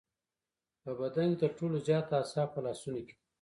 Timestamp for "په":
0.83-0.91, 2.53-2.59